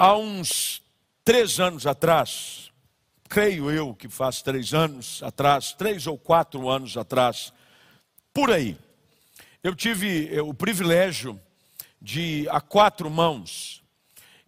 [0.00, 0.80] Há uns
[1.24, 2.70] três anos atrás,
[3.28, 7.52] creio eu que faz três anos atrás, três ou quatro anos atrás,
[8.32, 8.76] por aí,
[9.60, 11.36] eu tive eh, o privilégio
[12.00, 13.82] de, a quatro mãos,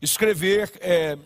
[0.01, 1.19] escrever é,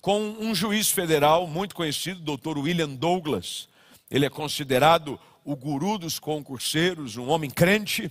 [0.00, 3.68] com um juiz federal muito conhecido, doutor William Douglas.
[4.10, 8.10] Ele é considerado o guru dos concurseiros, um homem crente,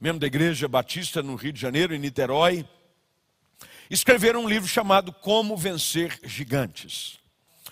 [0.00, 2.66] membro da Igreja Batista no Rio de Janeiro, em Niterói.
[3.90, 7.18] Escreveram um livro chamado Como Vencer Gigantes.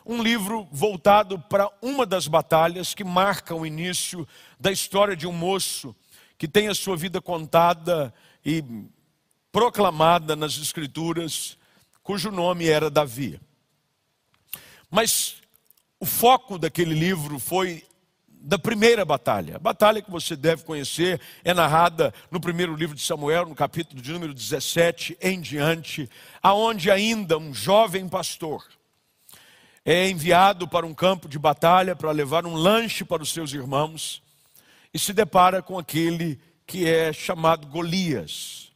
[0.05, 4.27] Um livro voltado para uma das batalhas que marca o início
[4.59, 5.95] da história de um moço
[6.39, 8.65] que tem a sua vida contada e
[9.53, 11.59] proclamada nas Escrituras,
[12.03, 13.39] cujo nome era Davi.
[14.91, 15.43] Mas
[16.01, 17.85] o foco daquele livro foi
[18.41, 19.57] da primeira batalha.
[19.57, 24.01] A batalha que você deve conhecer é narrada no primeiro livro de Samuel, no capítulo
[24.01, 26.09] de número 17 em diante,
[26.43, 28.65] aonde ainda um jovem pastor
[29.89, 34.21] é enviado para um campo de batalha para levar um lanche para os seus irmãos
[34.93, 38.73] e se depara com aquele que é chamado Golias,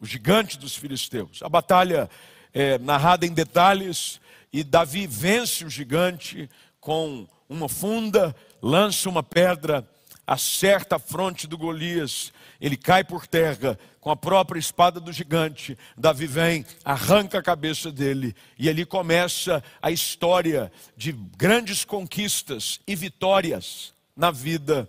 [0.00, 1.40] o gigante dos filisteus.
[1.44, 2.10] A batalha
[2.52, 4.20] é narrada em detalhes
[4.52, 6.50] e Davi vence o gigante
[6.80, 9.88] com uma funda, lança uma pedra,
[10.26, 15.76] acerta a fronte do Golias, ele cai por terra com a própria espada do gigante.
[15.96, 22.94] Davi vem, arranca a cabeça dele, e ali começa a história de grandes conquistas e
[22.94, 24.88] vitórias na vida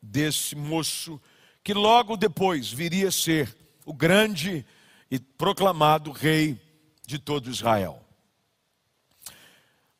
[0.00, 1.20] desse moço,
[1.64, 4.64] que logo depois viria a ser o grande
[5.10, 6.60] e proclamado rei
[7.04, 8.05] de todo Israel.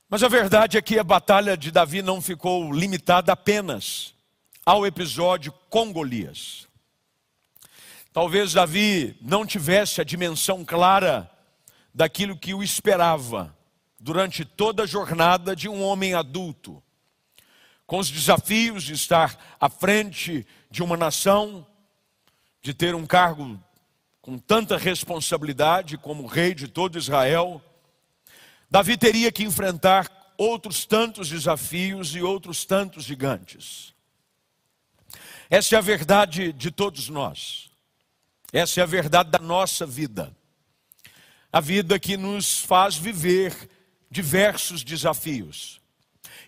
[0.08, 4.14] Mas a verdade é que a batalha de Davi não ficou limitada apenas
[4.64, 6.68] ao episódio com Golias.
[8.12, 11.28] Talvez Davi não tivesse a dimensão clara
[11.92, 13.52] daquilo que o esperava
[13.98, 16.80] durante toda a jornada de um homem adulto,
[17.84, 21.66] com os desafios de estar à frente de uma nação,
[22.62, 23.60] de ter um cargo
[24.22, 27.60] com tanta responsabilidade como rei de todo Israel
[28.70, 33.94] Davi teria que enfrentar outros tantos desafios e outros tantos gigantes.
[35.48, 37.70] Essa é a verdade de todos nós.
[38.52, 40.34] Essa é a verdade da nossa vida.
[41.52, 43.70] A vida que nos faz viver
[44.10, 45.80] diversos desafios.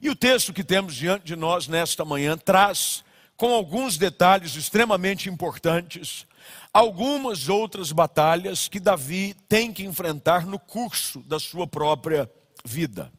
[0.01, 3.05] E o texto que temos diante de nós nesta manhã traz,
[3.37, 6.27] com alguns detalhes extremamente importantes,
[6.73, 12.31] algumas outras batalhas que Davi tem que enfrentar no curso da sua própria
[12.65, 13.13] vida.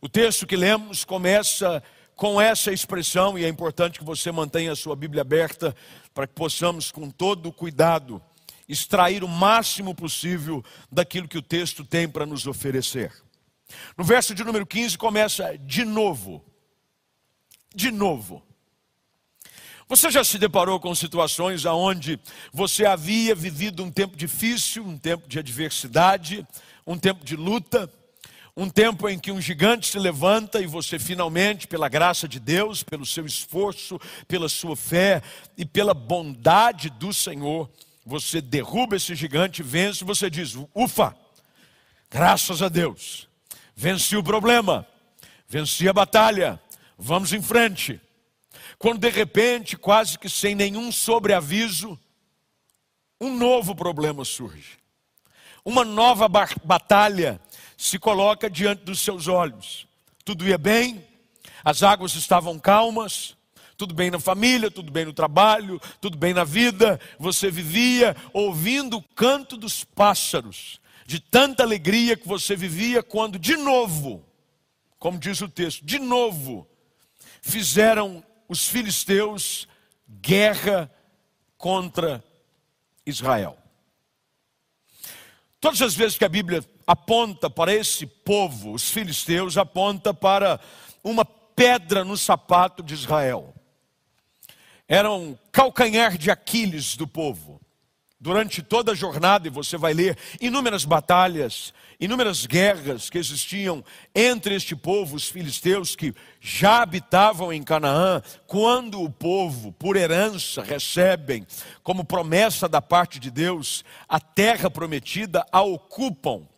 [0.00, 1.82] O texto que lemos começa
[2.14, 5.74] com essa expressão, e é importante que você mantenha a sua Bíblia aberta
[6.12, 8.22] para que possamos, com todo cuidado,
[8.68, 13.12] extrair o máximo possível daquilo que o texto tem para nos oferecer.
[13.96, 16.44] No verso de número 15 começa de novo.
[17.74, 18.42] De novo.
[19.86, 22.18] Você já se deparou com situações onde
[22.52, 26.46] você havia vivido um tempo difícil, um tempo de adversidade,
[26.86, 27.90] um tempo de luta,
[28.56, 32.82] um tempo em que um gigante se levanta e você finalmente, pela graça de Deus,
[32.82, 35.22] pelo seu esforço, pela sua fé
[35.56, 37.68] e pela bondade do Senhor,
[38.06, 41.14] você derruba esse gigante, vence, você diz: "Ufa!
[42.10, 43.28] Graças a Deus.
[43.76, 44.86] Venci o problema.
[45.46, 46.58] Venci a batalha.
[46.96, 48.00] Vamos em frente."
[48.84, 51.98] Quando de repente, quase que sem nenhum sobreaviso,
[53.18, 54.76] um novo problema surge.
[55.64, 57.40] Uma nova batalha
[57.78, 59.86] se coloca diante dos seus olhos.
[60.22, 61.02] Tudo ia bem,
[61.64, 63.34] as águas estavam calmas,
[63.74, 67.00] tudo bem na família, tudo bem no trabalho, tudo bem na vida.
[67.18, 73.56] Você vivia ouvindo o canto dos pássaros, de tanta alegria que você vivia quando de
[73.56, 74.22] novo,
[74.98, 76.68] como diz o texto, de novo
[77.40, 78.22] fizeram
[78.54, 79.66] os filisteus
[80.08, 80.88] guerra
[81.58, 82.22] contra
[83.04, 83.58] Israel.
[85.60, 90.60] Todas as vezes que a Bíblia aponta para esse povo, os filisteus, aponta para
[91.02, 93.52] uma pedra no sapato de Israel.
[94.86, 97.60] Era um calcanhar de Aquiles do povo.
[98.24, 103.84] Durante toda a jornada, e você vai ler inúmeras batalhas, inúmeras guerras que existiam
[104.14, 110.62] entre este povo, os filisteus, que já habitavam em Canaã, quando o povo, por herança,
[110.62, 111.46] recebem,
[111.82, 116.48] como promessa da parte de Deus, a terra prometida, a ocupam.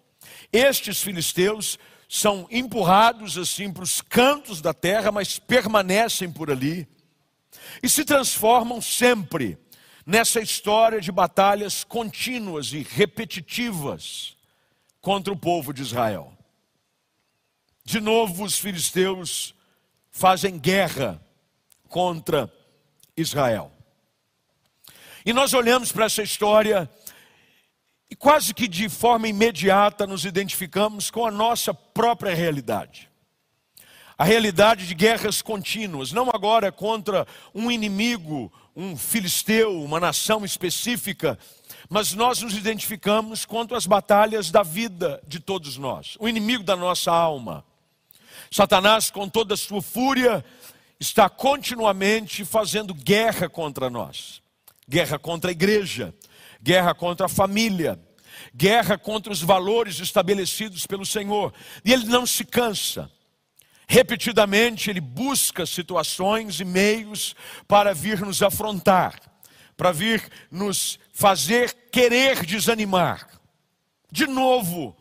[0.52, 6.86] Estes filisteus são empurrados assim para os cantos da terra, mas permanecem por ali
[7.82, 9.58] e se transformam sempre
[10.06, 14.36] nessa história de batalhas contínuas e repetitivas
[15.00, 16.32] contra o povo de Israel.
[17.84, 19.52] De novo, os filisteus
[20.10, 21.20] fazem guerra
[21.88, 22.52] contra
[23.16, 23.72] Israel.
[25.24, 26.88] E nós olhamos para essa história
[28.08, 33.10] e quase que de forma imediata nos identificamos com a nossa própria realidade.
[34.18, 41.38] A realidade de guerras contínuas, não agora contra um inimigo, um filisteu, uma nação específica,
[41.88, 46.74] mas nós nos identificamos contra as batalhas da vida de todos nós, o inimigo da
[46.74, 47.64] nossa alma.
[48.50, 50.44] Satanás, com toda a sua fúria,
[50.98, 54.40] está continuamente fazendo guerra contra nós
[54.88, 56.14] guerra contra a igreja,
[56.62, 57.98] guerra contra a família,
[58.54, 61.52] guerra contra os valores estabelecidos pelo Senhor.
[61.84, 63.10] E ele não se cansa.
[63.86, 67.36] Repetidamente ele busca situações e meios
[67.68, 69.20] para vir nos afrontar,
[69.76, 73.28] para vir nos fazer querer desanimar.
[74.10, 74.96] De novo,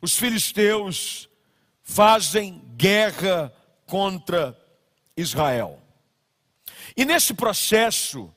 [0.00, 1.28] os filisteus
[1.82, 3.52] fazem guerra
[3.86, 4.56] contra
[5.16, 5.78] Israel.
[6.96, 8.32] E nesse processo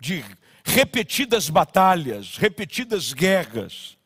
[0.00, 0.24] de
[0.62, 3.97] repetidas batalhas, repetidas guerras,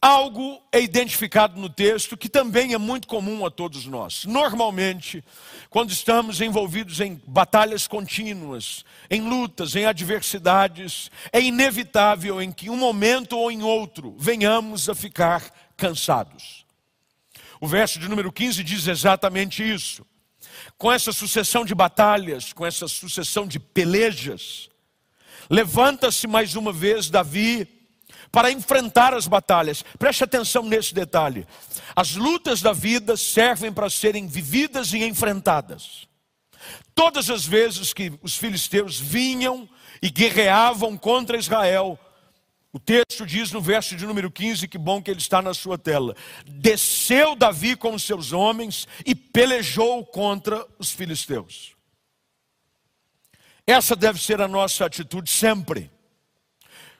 [0.00, 4.24] algo é identificado no texto que também é muito comum a todos nós.
[4.24, 5.24] Normalmente,
[5.68, 12.76] quando estamos envolvidos em batalhas contínuas, em lutas, em adversidades, é inevitável em que um
[12.76, 16.64] momento ou em outro venhamos a ficar cansados.
[17.60, 20.06] O verso de número 15 diz exatamente isso.
[20.76, 24.68] Com essa sucessão de batalhas, com essa sucessão de pelejas,
[25.50, 27.66] Levanta-se mais uma vez Davi
[28.30, 29.84] para enfrentar as batalhas.
[29.98, 31.46] Preste atenção nesse detalhe.
[31.94, 36.06] As lutas da vida servem para serem vividas e enfrentadas.
[36.94, 39.68] Todas as vezes que os filisteus vinham
[40.02, 41.98] e guerreavam contra Israel,
[42.72, 45.78] o texto diz no verso de número 15, que bom que ele está na sua
[45.78, 46.14] tela.
[46.46, 51.74] Desceu Davi com seus homens e pelejou contra os filisteus.
[53.66, 55.90] Essa deve ser a nossa atitude sempre.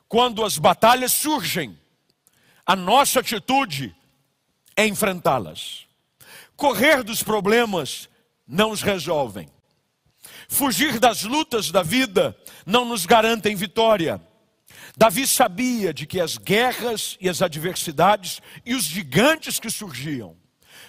[0.09, 1.79] Quando as batalhas surgem,
[2.65, 3.95] a nossa atitude
[4.75, 5.85] é enfrentá-las.
[6.57, 8.09] Correr dos problemas
[8.47, 9.47] não os resolvem.
[10.47, 12.35] Fugir das lutas da vida
[12.65, 14.19] não nos garantem vitória.
[14.97, 20.35] Davi sabia de que as guerras e as adversidades e os gigantes que surgiam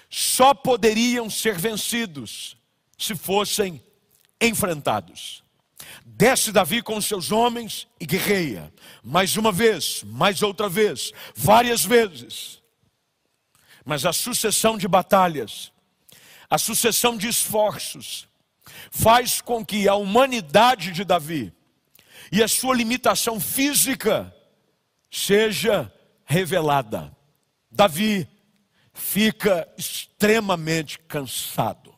[0.09, 2.57] só poderiam ser vencidos
[2.97, 3.83] se fossem
[4.41, 5.45] enfrentados.
[6.21, 8.71] Desce Davi com seus homens e guerreia.
[9.03, 12.63] Mais uma vez, mais outra vez, várias vezes.
[13.87, 15.73] Mas a sucessão de batalhas,
[16.51, 18.29] a sucessão de esforços,
[18.91, 21.55] faz com que a humanidade de Davi
[22.31, 24.31] e a sua limitação física
[25.11, 25.91] seja
[26.27, 27.17] revelada.
[27.71, 28.29] Davi
[28.93, 31.90] fica extremamente cansado.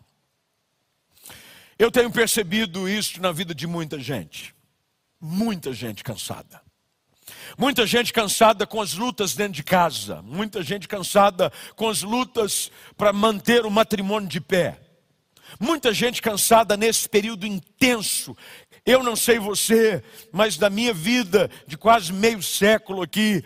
[1.82, 4.54] Eu tenho percebido isso na vida de muita gente.
[5.20, 6.62] Muita gente cansada.
[7.58, 10.22] Muita gente cansada com as lutas dentro de casa.
[10.22, 14.78] Muita gente cansada com as lutas para manter o matrimônio de pé.
[15.58, 18.36] Muita gente cansada nesse período intenso.
[18.86, 23.42] Eu não sei você, mas da minha vida de quase meio século aqui,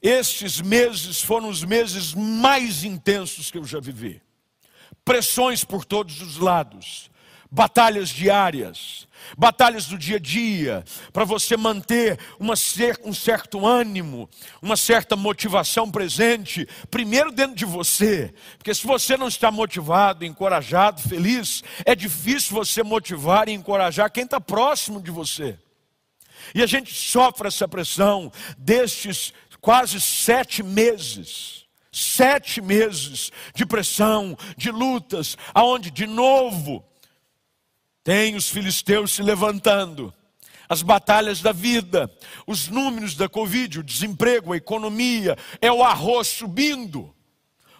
[0.00, 4.22] estes meses foram os meses mais intensos que eu já vivi.
[5.04, 7.09] Pressões por todos os lados
[7.50, 12.54] batalhas diárias, batalhas do dia a dia, para você manter uma,
[13.04, 14.28] um certo ânimo,
[14.62, 21.02] uma certa motivação presente, primeiro dentro de você, porque se você não está motivado, encorajado,
[21.02, 25.58] feliz, é difícil você motivar e encorajar quem está próximo de você.
[26.54, 31.60] E a gente sofre essa pressão destes quase sete meses.
[31.92, 36.84] Sete meses de pressão, de lutas, aonde de novo
[38.02, 40.12] tem os filisteus se levantando,
[40.68, 42.10] as batalhas da vida,
[42.46, 47.14] os números da Covid, o desemprego, a economia, é o arroz subindo,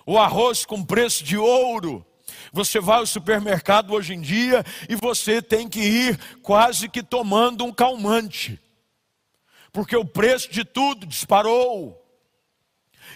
[0.04, 2.04] o arroz com preço de ouro.
[2.52, 7.64] Você vai ao supermercado hoje em dia e você tem que ir quase que tomando
[7.64, 8.58] um calmante,
[9.72, 11.96] porque o preço de tudo disparou.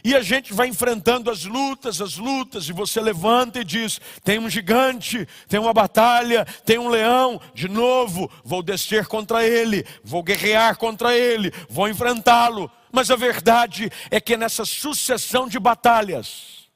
[0.03, 4.39] E a gente vai enfrentando as lutas, as lutas, e você levanta e diz: tem
[4.39, 10.23] um gigante, tem uma batalha, tem um leão, de novo, vou descer contra ele, vou
[10.23, 12.71] guerrear contra ele, vou enfrentá-lo.
[12.91, 16.69] Mas a verdade é que nessa sucessão de batalhas,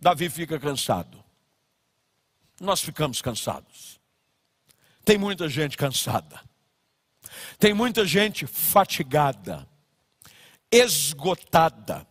[0.00, 1.22] Davi fica cansado.
[2.60, 4.00] Nós ficamos cansados.
[5.04, 6.40] Tem muita gente cansada.
[7.58, 9.68] Tem muita gente fatigada,
[10.70, 12.07] esgotada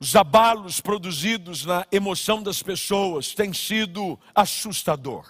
[0.00, 5.24] os abalos produzidos na emoção das pessoas têm sido assustador.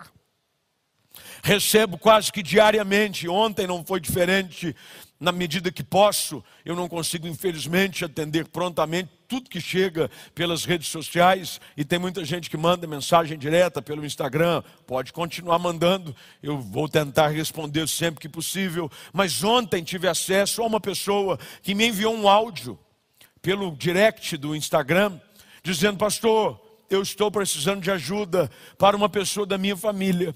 [1.42, 4.75] Recebo quase que diariamente, ontem não foi diferente,
[5.21, 10.88] na medida que posso, eu não consigo, infelizmente, atender prontamente tudo que chega pelas redes
[10.88, 14.62] sociais e tem muita gente que manda mensagem direta pelo Instagram.
[14.87, 18.90] Pode continuar mandando, eu vou tentar responder sempre que possível.
[19.12, 22.78] Mas ontem tive acesso a uma pessoa que me enviou um áudio
[23.44, 25.20] pelo direct do Instagram,
[25.62, 26.58] dizendo: Pastor,
[26.88, 30.34] eu estou precisando de ajuda para uma pessoa da minha família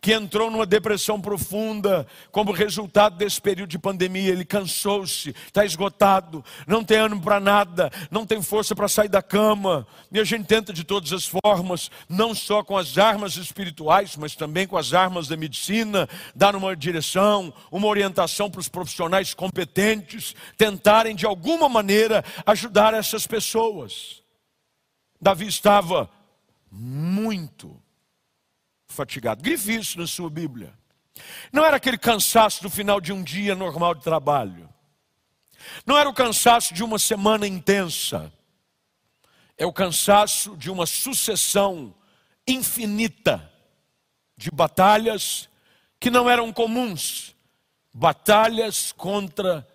[0.00, 4.30] que entrou numa depressão profunda como resultado desse período de pandemia.
[4.30, 9.22] Ele cansou-se, está esgotado, não tem ânimo para nada, não tem força para sair da
[9.22, 9.86] cama.
[10.10, 14.34] E a gente tenta de todas as formas, não só com as armas espirituais, mas
[14.34, 20.34] também com as armas da medicina, dar uma direção, uma orientação para os profissionais competentes,
[20.56, 24.22] tentarem de alguma maneira ajudar essas pessoas.
[25.20, 26.10] Davi estava
[26.70, 27.81] muito
[28.92, 29.42] fatigado.
[29.42, 30.72] Grife isso na sua Bíblia.
[31.52, 34.68] Não era aquele cansaço do final de um dia normal de trabalho.
[35.86, 38.32] Não era o cansaço de uma semana intensa.
[39.56, 41.94] É o cansaço de uma sucessão
[42.46, 43.50] infinita
[44.36, 45.48] de batalhas
[46.00, 47.34] que não eram comuns
[47.92, 49.66] batalhas contra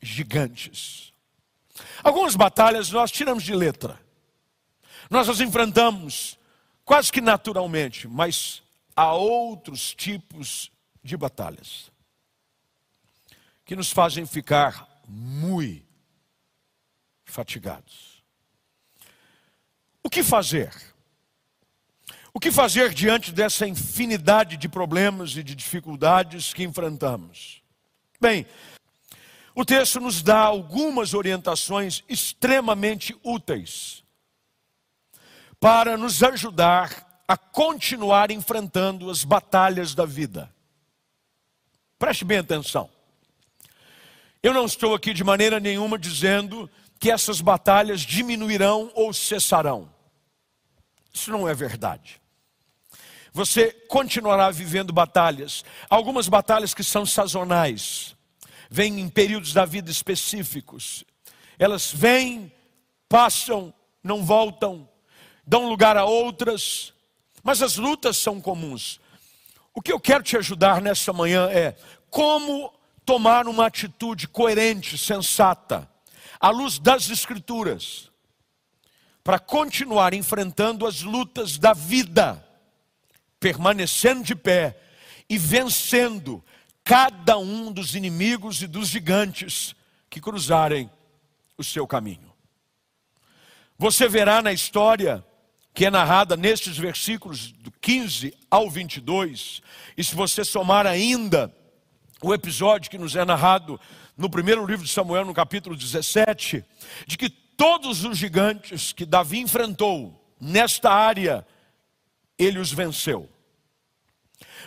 [0.00, 1.12] gigantes.
[2.02, 4.00] Algumas batalhas nós tiramos de letra.
[5.10, 6.38] Nós as enfrentamos
[6.84, 8.62] quase que naturalmente, mas
[8.96, 10.72] há outros tipos
[11.04, 11.92] de batalhas
[13.64, 15.84] que nos fazem ficar muito
[17.26, 18.22] fatigados.
[20.02, 20.72] O que fazer?
[22.32, 27.62] O que fazer diante dessa infinidade de problemas e de dificuldades que enfrentamos?
[28.20, 28.46] Bem,
[29.54, 34.04] o texto nos dá algumas orientações extremamente úteis
[35.58, 40.52] para nos ajudar a continuar enfrentando as batalhas da vida.
[41.98, 42.88] Preste bem atenção.
[44.42, 49.90] Eu não estou aqui de maneira nenhuma dizendo que essas batalhas diminuirão ou cessarão.
[51.12, 52.20] Isso não é verdade.
[53.32, 58.16] Você continuará vivendo batalhas, algumas batalhas que são sazonais,
[58.70, 61.04] vêm em períodos da vida específicos.
[61.58, 62.52] Elas vêm,
[63.08, 64.88] passam, não voltam,
[65.46, 66.94] dão lugar a outras,
[67.46, 69.00] mas as lutas são comuns.
[69.72, 71.76] O que eu quero te ajudar nessa manhã é
[72.10, 72.74] como
[73.04, 75.88] tomar uma atitude coerente, sensata,
[76.40, 78.10] à luz das Escrituras,
[79.22, 82.44] para continuar enfrentando as lutas da vida,
[83.38, 84.76] permanecendo de pé
[85.30, 86.44] e vencendo
[86.82, 89.72] cada um dos inimigos e dos gigantes
[90.10, 90.90] que cruzarem
[91.56, 92.32] o seu caminho.
[93.78, 95.24] Você verá na história
[95.76, 99.60] que é narrada nestes versículos do 15 ao 22,
[99.94, 101.54] e se você somar ainda
[102.22, 103.78] o episódio que nos é narrado
[104.16, 106.64] no primeiro livro de Samuel, no capítulo 17,
[107.06, 111.46] de que todos os gigantes que Davi enfrentou nesta área,
[112.38, 113.28] ele os venceu.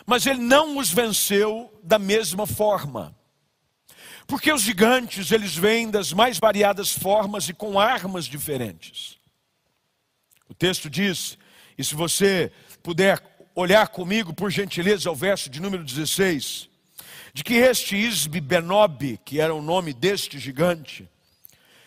[0.06, 3.16] Mas ele não os venceu da mesma forma.
[4.28, 9.18] Porque os gigantes, eles vêm das mais variadas formas e com armas diferentes.
[10.50, 11.38] O texto diz,
[11.78, 12.50] e se você
[12.82, 13.22] puder
[13.54, 16.68] olhar comigo, por gentileza, ao verso de número 16,
[17.32, 21.08] de que este Isbe Benob, que era o nome deste gigante,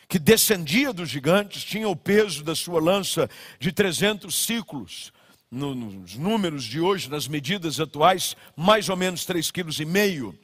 [0.08, 3.30] que descendia dos gigantes, tinha o peso da sua lança
[3.60, 5.12] de 300 ciclos,
[5.52, 10.40] nos números de hoje, nas medidas atuais, mais ou menos 3,5 kg.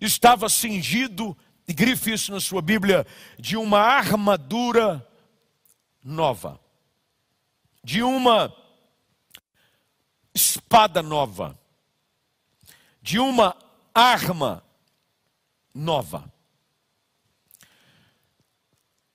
[0.00, 1.36] Estava cingido,
[1.68, 3.06] e grife isso na sua Bíblia,
[3.38, 5.06] de uma armadura
[6.02, 6.63] nova
[7.84, 8.52] de uma
[10.34, 11.56] espada nova,
[13.02, 13.54] de uma
[13.94, 14.64] arma
[15.74, 16.32] nova.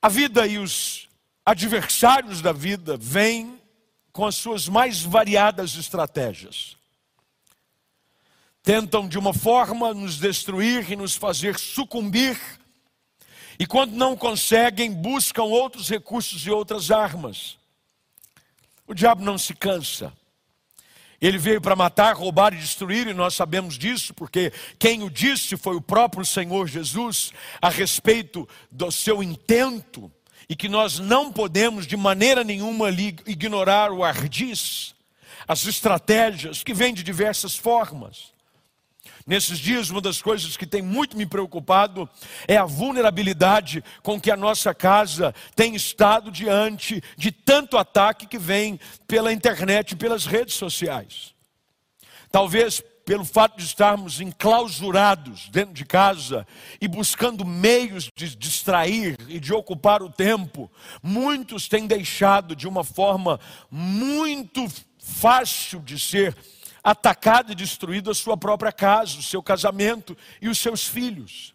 [0.01, 1.09] A vida e os
[1.43, 3.59] adversários da vida vêm
[4.13, 6.77] com as suas mais variadas estratégias.
[8.61, 12.39] Tentam de uma forma nos destruir e nos fazer sucumbir,
[13.57, 17.58] e quando não conseguem, buscam outros recursos e outras armas.
[18.89, 20.11] O diabo não se cansa.
[21.21, 25.55] Ele veio para matar, roubar e destruir, e nós sabemos disso, porque quem o disse
[25.55, 27.31] foi o próprio Senhor Jesus
[27.61, 30.11] a respeito do seu intento,
[30.49, 32.89] e que nós não podemos de maneira nenhuma
[33.27, 34.95] ignorar o ardis,
[35.47, 38.33] as estratégias que vêm de diversas formas.
[39.25, 42.09] Nesses dias, uma das coisas que tem muito me preocupado
[42.47, 48.37] é a vulnerabilidade com que a nossa casa tem estado diante de tanto ataque que
[48.37, 51.33] vem pela internet e pelas redes sociais.
[52.31, 56.45] Talvez pelo fato de estarmos enclausurados dentro de casa
[56.79, 60.71] e buscando meios de distrair e de ocupar o tempo,
[61.01, 63.39] muitos têm deixado de uma forma
[63.71, 64.67] muito
[64.99, 66.37] fácil de ser
[66.83, 71.53] atacado e destruído a sua própria casa, o seu casamento e os seus filhos.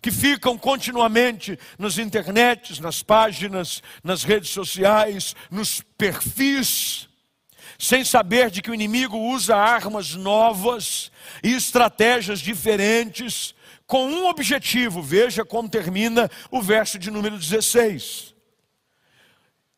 [0.00, 7.08] Que ficam continuamente nas internets, nas páginas, nas redes sociais, nos perfis,
[7.78, 11.10] sem saber de que o inimigo usa armas novas
[11.42, 13.54] e estratégias diferentes,
[13.86, 15.02] com um objetivo.
[15.02, 18.34] Veja como termina o verso de número 16.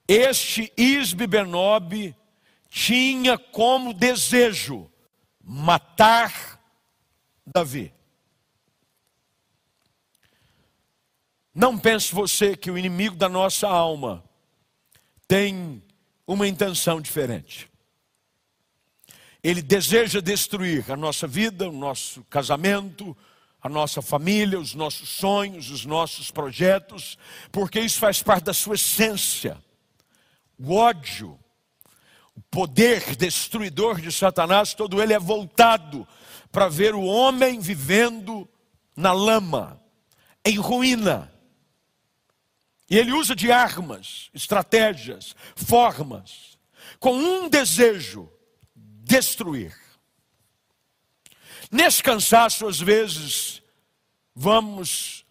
[0.08, 2.14] Este Isbe Benob
[2.76, 4.92] tinha como desejo
[5.42, 6.60] matar
[7.46, 7.90] Davi.
[11.54, 14.22] Não pense você que o inimigo da nossa alma
[15.26, 15.82] tem
[16.26, 17.66] uma intenção diferente.
[19.42, 23.16] Ele deseja destruir a nossa vida, o nosso casamento,
[23.62, 27.16] a nossa família, os nossos sonhos, os nossos projetos,
[27.50, 29.56] porque isso faz parte da sua essência.
[30.58, 31.40] O ódio,
[32.36, 36.06] o poder destruidor de Satanás, todo ele é voltado
[36.52, 38.48] para ver o homem vivendo
[38.94, 39.82] na lama,
[40.44, 41.32] em ruína.
[42.88, 46.56] E ele usa de armas, estratégias, formas,
[47.00, 48.30] com um desejo
[48.74, 49.74] destruir.
[51.70, 53.62] Nesse cansaço, às vezes,
[54.34, 55.24] vamos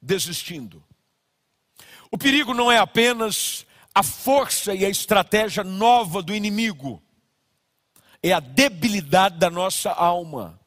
[0.00, 0.82] desistindo.
[2.10, 7.02] O perigo não é apenas a força e a estratégia nova do inimigo,
[8.22, 10.58] é a debilidade da nossa alma,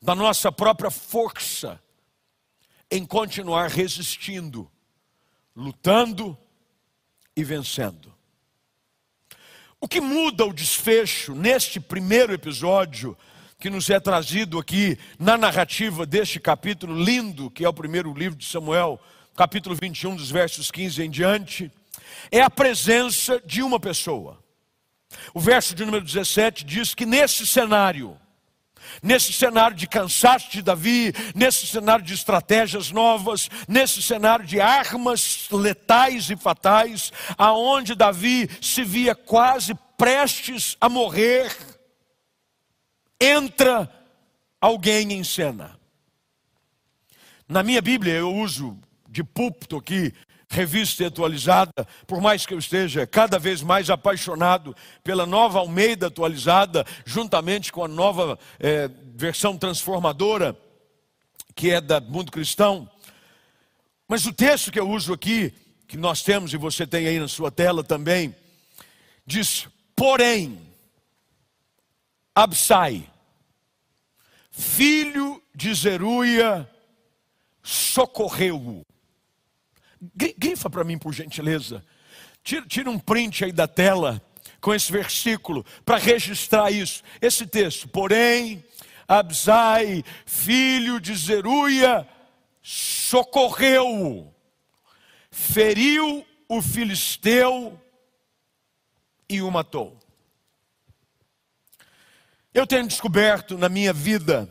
[0.00, 1.80] da nossa própria força
[2.90, 4.70] em continuar resistindo,
[5.54, 6.36] lutando
[7.36, 8.14] e vencendo.
[9.80, 13.16] O que muda o desfecho neste primeiro episódio
[13.58, 18.38] que nos é trazido aqui na narrativa deste capítulo lindo, que é o primeiro livro
[18.38, 19.00] de Samuel,
[19.36, 21.72] capítulo 21, dos versos 15 em diante,
[22.30, 24.42] é a presença de uma pessoa.
[25.32, 28.18] O verso de número 17 diz que nesse cenário,
[29.02, 35.48] nesse cenário de cansaço de Davi, nesse cenário de estratégias novas, nesse cenário de armas
[35.50, 41.56] letais e fatais, aonde Davi se via quase prestes a morrer,
[43.20, 43.90] entra
[44.60, 45.78] alguém em cena.
[47.48, 50.12] Na minha Bíblia eu uso de púlpito aqui
[50.54, 56.06] revista e atualizada, por mais que eu esteja cada vez mais apaixonado pela nova Almeida
[56.06, 60.56] atualizada, juntamente com a nova é, versão transformadora,
[61.54, 62.88] que é da Mundo Cristão.
[64.06, 65.52] Mas o texto que eu uso aqui,
[65.88, 68.34] que nós temos e você tem aí na sua tela também,
[69.26, 70.58] diz: Porém,
[72.32, 73.08] Absai,
[74.50, 76.68] filho de Zeruia,
[77.62, 78.84] socorreu-o
[80.14, 81.84] Grifa para mim, por gentileza.
[82.42, 84.20] Tira, tira um print aí da tela
[84.60, 87.02] com esse versículo para registrar isso.
[87.20, 88.64] Esse texto, porém,
[89.06, 92.08] Abzai, filho de Zeruia,
[92.62, 94.34] socorreu,
[95.30, 97.78] feriu o filisteu
[99.28, 99.98] e o matou.
[102.52, 104.48] Eu tenho descoberto na minha vida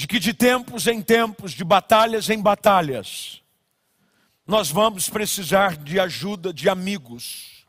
[0.00, 3.42] de que de tempos em tempos, de batalhas em batalhas,
[4.46, 7.66] nós vamos precisar de ajuda de amigos,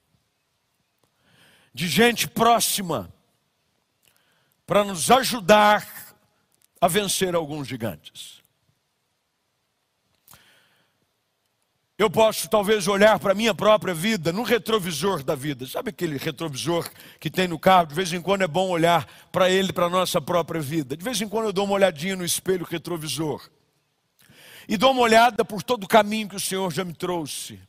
[1.74, 3.14] de gente próxima,
[4.66, 6.16] para nos ajudar
[6.80, 8.41] a vencer alguns gigantes.
[12.02, 15.68] Eu posso talvez olhar para a minha própria vida no retrovisor da vida.
[15.68, 17.86] Sabe aquele retrovisor que tem no carro?
[17.86, 20.98] De vez em quando é bom olhar para ele, para a nossa própria vida.
[20.98, 23.48] De vez em quando eu dou uma olhadinha no espelho retrovisor.
[24.68, 27.60] E dou uma olhada por todo o caminho que o Senhor já me trouxe.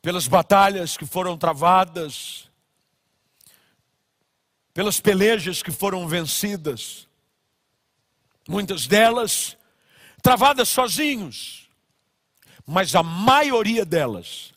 [0.00, 2.48] Pelas batalhas que foram travadas,
[4.72, 7.08] pelas pelejas que foram vencidas.
[8.48, 9.56] Muitas delas
[10.22, 11.63] travadas sozinhos
[12.66, 14.52] mas a maioria delas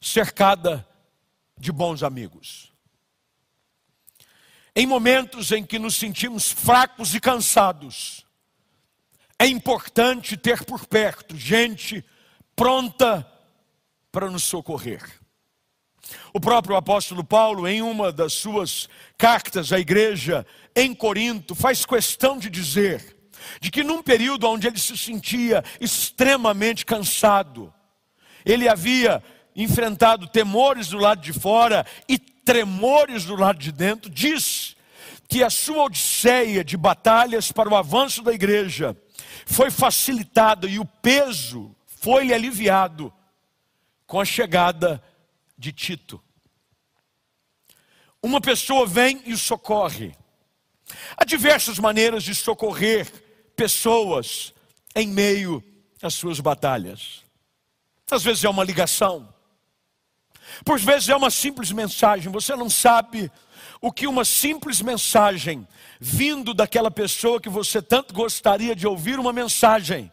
[0.00, 0.86] cercada
[1.56, 2.72] de bons amigos.
[4.74, 8.26] Em momentos em que nos sentimos fracos e cansados,
[9.38, 12.04] é importante ter por perto gente
[12.56, 13.26] pronta
[14.10, 15.02] para nos socorrer.
[16.32, 22.38] O próprio apóstolo Paulo, em uma das suas cartas à igreja em Corinto, faz questão
[22.38, 23.16] de dizer
[23.60, 27.72] de que num período onde ele se sentia extremamente cansado,
[28.44, 29.22] ele havia
[29.54, 34.76] enfrentado temores do lado de fora e tremores do lado de dentro, diz
[35.28, 38.96] que a sua odisseia de batalhas para o avanço da igreja
[39.46, 43.12] foi facilitada e o peso foi-lhe aliviado
[44.06, 45.02] com a chegada
[45.56, 46.22] de Tito.
[48.22, 50.14] Uma pessoa vem e socorre.
[51.16, 53.10] Há diversas maneiras de socorrer
[53.56, 54.52] pessoas
[54.94, 55.62] em meio
[56.02, 57.22] às suas batalhas.
[58.10, 59.32] Às vezes é uma ligação,
[60.64, 63.30] por vezes é uma simples mensagem, você não sabe
[63.80, 65.66] o que uma simples mensagem
[65.98, 70.12] vindo daquela pessoa que você tanto gostaria de ouvir uma mensagem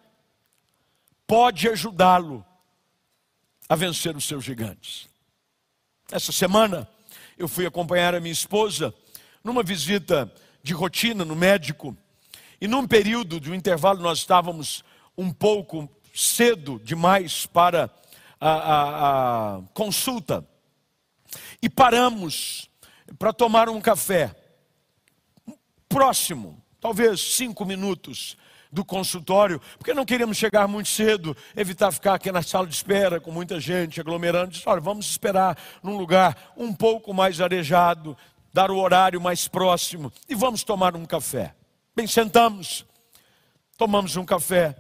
[1.27, 2.43] pode ajudá-lo
[3.67, 5.07] a vencer os seus gigantes.
[6.11, 6.89] Essa semana
[7.37, 8.93] eu fui acompanhar a minha esposa
[9.43, 10.31] numa visita
[10.63, 11.95] de rotina no médico
[12.61, 14.83] e num período de um intervalo nós estávamos
[15.17, 17.89] um pouco cedo demais para
[18.39, 20.45] a, a, a consulta
[21.61, 22.69] e paramos
[23.17, 24.35] para tomar um café
[25.87, 28.37] próximo, talvez cinco minutos
[28.71, 33.19] do consultório, porque não queríamos chegar muito cedo, evitar ficar aqui na sala de espera
[33.19, 34.51] com muita gente aglomerando.
[34.51, 38.15] Disse, olha, vamos esperar num lugar um pouco mais arejado,
[38.53, 41.55] dar o horário mais próximo e vamos tomar um café.
[41.99, 42.85] Bem, sentamos,
[43.77, 44.73] tomamos um café.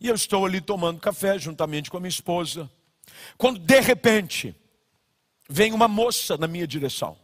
[0.00, 2.68] E eu estou ali tomando café juntamente com a minha esposa.
[3.38, 4.52] Quando de repente
[5.48, 7.16] vem uma moça na minha direção.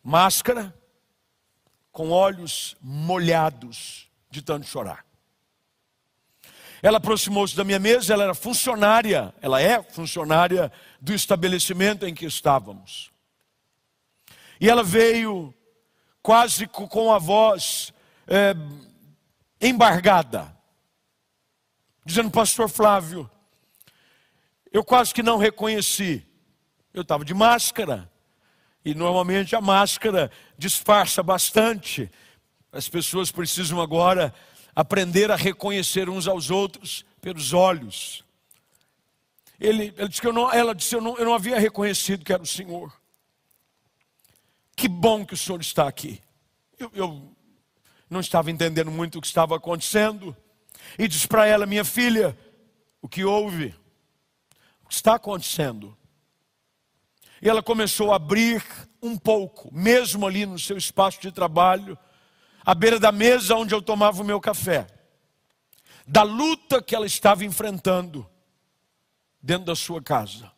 [0.00, 0.72] Máscara,
[1.90, 5.04] com olhos molhados de tanto chorar.
[6.80, 10.70] Ela aproximou-se da minha mesa, ela era funcionária, ela é funcionária
[11.00, 13.10] do estabelecimento em que estávamos.
[14.60, 15.52] E ela veio
[16.24, 17.92] quase com a voz
[18.26, 18.54] é,
[19.60, 20.56] embargada,
[22.02, 23.30] dizendo: Pastor Flávio,
[24.72, 26.26] eu quase que não reconheci.
[26.94, 28.10] Eu estava de máscara,
[28.82, 32.10] e normalmente a máscara disfarça bastante.
[32.72, 34.34] As pessoas precisam agora
[34.74, 38.24] aprender a reconhecer uns aos outros pelos olhos.
[39.60, 42.32] Ele, ele disse que eu não, ela disse eu não, eu não havia reconhecido que
[42.32, 42.92] era o Senhor.
[44.76, 46.20] Que bom que o Senhor está aqui.
[46.78, 47.36] Eu, eu
[48.08, 50.36] não estava entendendo muito o que estava acontecendo.
[50.98, 52.36] E disse para ela, minha filha,
[53.00, 53.74] o que houve?
[54.82, 55.96] O que está acontecendo?
[57.40, 58.64] E ela começou a abrir
[59.02, 61.98] um pouco, mesmo ali no seu espaço de trabalho,
[62.64, 64.86] à beira da mesa onde eu tomava o meu café,
[66.06, 68.26] da luta que ela estava enfrentando
[69.42, 70.50] dentro da sua casa.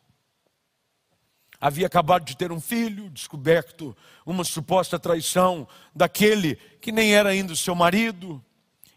[1.66, 7.52] Havia acabado de ter um filho, descoberto uma suposta traição daquele que nem era ainda
[7.52, 8.40] o seu marido,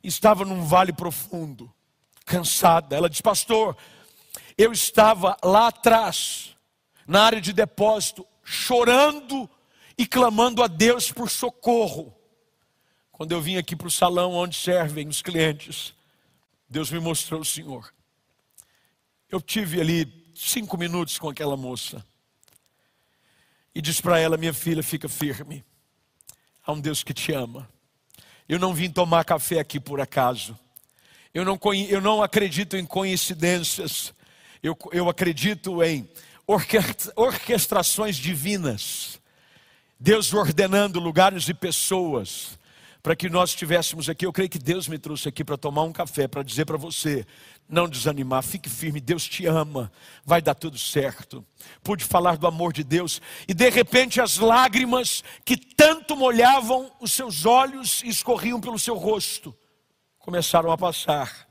[0.04, 1.74] estava num vale profundo,
[2.24, 2.96] cansada.
[2.96, 3.76] Ela disse: Pastor,
[4.56, 6.56] eu estava lá atrás,
[7.08, 9.50] na área de depósito, chorando
[9.98, 12.16] e clamando a Deus por socorro.
[13.12, 15.96] Quando eu vim aqui para o salão onde servem os clientes,
[16.70, 17.92] Deus me mostrou o Senhor.
[19.28, 22.08] Eu tive ali cinco minutos com aquela moça
[23.74, 25.64] e disse para ela: Minha filha, fica firme.
[26.66, 27.70] Há um Deus que te ama.
[28.48, 30.58] Eu não vim tomar café aqui por acaso.
[31.34, 34.14] Eu não, eu não acredito em coincidências.
[34.62, 36.10] Eu, eu acredito em
[37.16, 39.22] orquestrações divinas,
[40.00, 42.59] Deus ordenando lugares e pessoas
[43.02, 44.26] para que nós estivéssemos aqui.
[44.26, 47.26] Eu creio que Deus me trouxe aqui para tomar um café, para dizer para você:
[47.68, 49.92] não desanimar, fique firme, Deus te ama,
[50.26, 51.46] vai dar tudo certo.
[51.84, 57.12] Pude falar do amor de Deus e de repente as lágrimas que tanto molhavam os
[57.14, 59.56] seus olhos e escorriam pelo seu rosto
[60.20, 61.50] começaram a passar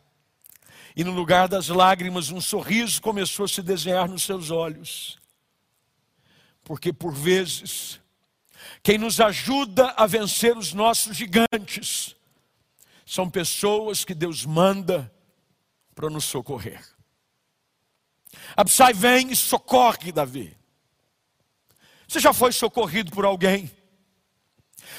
[0.98, 5.16] e no lugar das lágrimas, um sorriso começou a se desenhar nos seus olhos.
[6.64, 8.00] Porque por vezes,
[8.82, 12.16] quem nos ajuda a vencer os nossos gigantes
[13.04, 15.12] são pessoas que Deus manda
[15.94, 16.82] para nos socorrer.
[18.56, 20.56] Absai vem e socorre Davi.
[22.06, 23.70] Você já foi socorrido por alguém?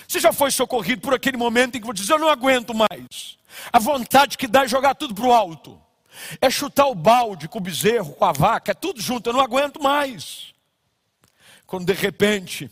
[0.07, 3.37] Você já foi socorrido por aquele momento em que você diz: Eu não aguento mais.
[3.71, 5.81] A vontade que dá é jogar tudo para o alto
[6.41, 9.41] é chutar o balde com o bezerro, com a vaca, é tudo junto, eu não
[9.41, 10.53] aguento mais.
[11.65, 12.69] Quando de repente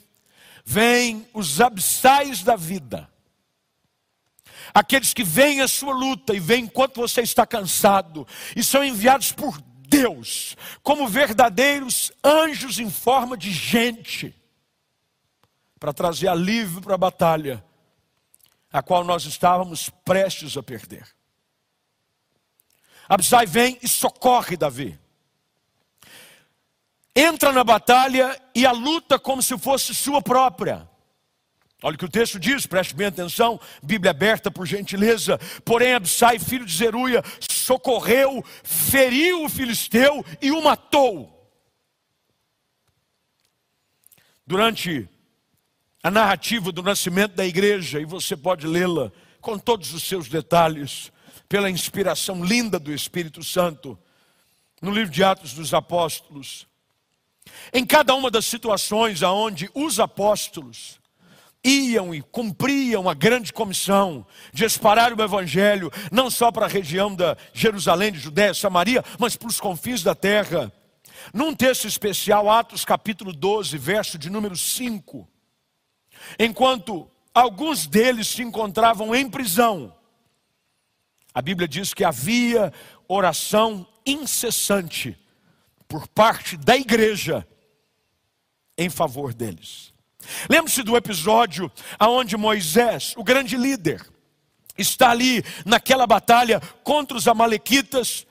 [0.70, 3.10] vêm os abissais da vida,
[4.74, 9.32] aqueles que veem a sua luta e veem enquanto você está cansado, e são enviados
[9.32, 14.36] por Deus, como verdadeiros anjos em forma de gente,
[15.80, 17.64] para trazer alívio para a batalha,
[18.70, 21.08] a qual nós estávamos prestes a perder.
[23.08, 25.00] Absai vem e socorre Davi.
[27.38, 30.90] Entra na batalha e a luta como se fosse sua própria.
[31.84, 35.38] Olha o que o texto diz, preste bem atenção, Bíblia aberta por gentileza.
[35.64, 41.48] Porém, Absai, filho de Zeruia, socorreu, feriu o filisteu e o matou.
[44.44, 45.08] Durante
[46.02, 51.12] a narrativa do nascimento da igreja, e você pode lê-la com todos os seus detalhes,
[51.48, 53.96] pela inspiração linda do Espírito Santo,
[54.82, 56.66] no livro de Atos dos Apóstolos.
[57.74, 61.00] Em cada uma das situações aonde os apóstolos
[61.64, 67.14] iam e cumpriam a grande comissão de espalhar o evangelho, não só para a região
[67.14, 70.72] da Jerusalém, de Judéia, Samaria, mas para os confins da terra.
[71.34, 75.28] Num texto especial, Atos capítulo 12, verso de número 5,
[76.40, 79.94] enquanto alguns deles se encontravam em prisão,
[81.34, 82.72] a Bíblia diz que havia
[83.08, 85.18] oração incessante
[85.88, 87.48] por parte da igreja
[88.78, 89.94] em favor deles.
[90.50, 94.06] Lembre-se do episódio aonde Moisés, o grande líder,
[94.78, 98.26] está ali naquela batalha contra os amalequitas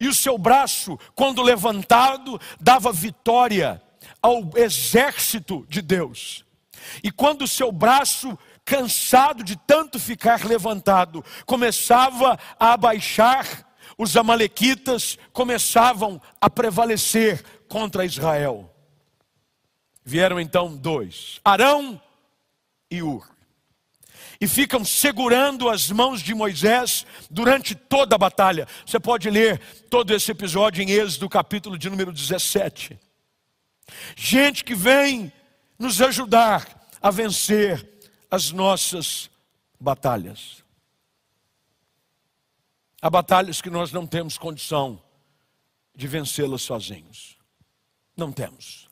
[0.00, 3.82] e o seu braço, quando levantado, dava vitória
[4.20, 6.44] ao exército de Deus.
[7.02, 13.46] E quando o seu braço cansado de tanto ficar levantado, começava a abaixar,
[14.02, 18.68] os amalequitas começavam a prevalecer contra Israel.
[20.04, 22.02] Vieram então dois, Arão
[22.90, 23.30] e Ur.
[24.40, 28.66] E ficam segurando as mãos de Moisés durante toda a batalha.
[28.84, 32.98] Você pode ler todo esse episódio em Êxodo, capítulo de número 17.
[34.16, 35.32] Gente que vem
[35.78, 37.88] nos ajudar a vencer
[38.28, 39.30] as nossas
[39.78, 40.61] batalhas.
[43.02, 45.02] Há batalhas que nós não temos condição
[45.92, 47.36] de vencê-las sozinhos.
[48.16, 48.88] Não temos.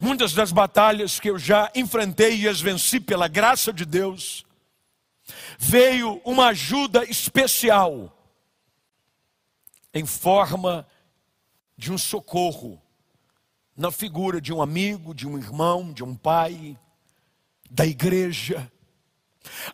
[0.00, 4.46] Muitas das batalhas que eu já enfrentei e as venci pela graça de Deus,
[5.58, 8.16] veio uma ajuda especial
[9.92, 10.86] em forma
[11.76, 12.80] de um socorro
[13.76, 16.78] na figura de um amigo, de um irmão, de um pai,
[17.68, 18.70] da igreja.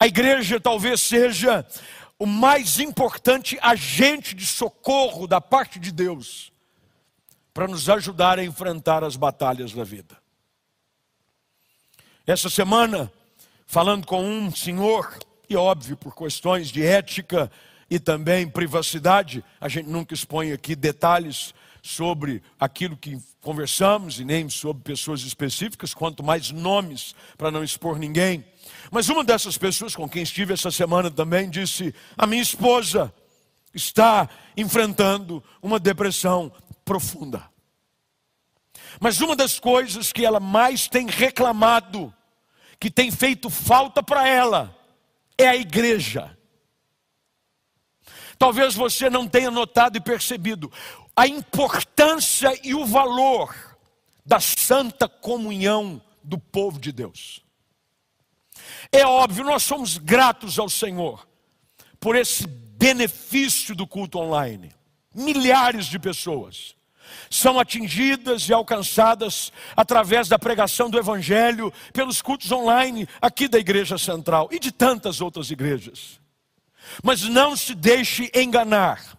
[0.01, 1.67] A igreja talvez seja
[2.19, 6.53] o mais importante agente de socorro da parte de Deus
[7.55, 10.17] para nos ajudar a enfrentar as batalhas da vida.
[12.27, 13.11] Essa semana,
[13.67, 17.51] falando com um senhor, e óbvio, por questões de ética
[17.89, 24.49] e também privacidade, a gente nunca expõe aqui detalhes sobre aquilo que conversamos e nem
[24.51, 28.45] sobre pessoas específicas, quanto mais nomes para não expor ninguém.
[28.91, 33.13] Mas uma dessas pessoas com quem estive essa semana também disse: A minha esposa
[33.75, 36.53] está enfrentando uma depressão
[36.85, 37.49] profunda.
[39.01, 42.13] Mas uma das coisas que ela mais tem reclamado,
[42.81, 44.77] que tem feito falta para ela,
[45.37, 46.37] é a igreja.
[48.39, 50.73] Talvez você não tenha notado e percebido
[51.15, 53.55] a importância e o valor
[54.25, 57.43] da santa comunhão do povo de Deus.
[58.91, 61.27] É óbvio, nós somos gratos ao Senhor
[62.01, 64.73] por esse benefício do culto online.
[65.15, 66.77] Milhares de pessoas
[67.31, 73.99] são atingidas e alcançadas através da pregação do Evangelho pelos cultos online aqui da Igreja
[73.99, 76.21] Central e de tantas outras igrejas.
[77.03, 79.19] Mas não se deixe enganar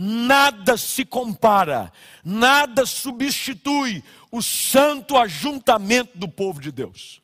[0.00, 1.92] nada se compara,
[2.24, 7.20] nada substitui o santo ajuntamento do povo de Deus.